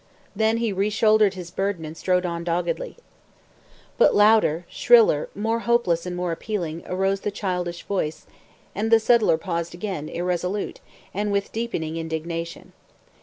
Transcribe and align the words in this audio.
Then 0.35 0.57
he 0.57 0.73
re 0.73 0.89
shouldered 0.89 1.35
his 1.35 1.51
burden 1.51 1.85
and 1.85 1.95
strode 1.95 2.25
on 2.25 2.43
doggedly. 2.43 2.97
But 3.99 4.15
louder, 4.15 4.65
shriller, 4.67 5.29
more 5.35 5.59
hopeless 5.59 6.07
and 6.07 6.15
more 6.15 6.31
appealing, 6.31 6.81
arose 6.87 7.19
the 7.19 7.29
childish 7.29 7.83
voice, 7.83 8.25
and 8.73 8.89
the 8.89 8.99
settler 8.99 9.37
paused 9.37 9.75
again, 9.75 10.09
irresolute, 10.09 10.79
and 11.13 11.31
with 11.31 11.51
deepening 11.51 11.97
indignation. 11.97 12.73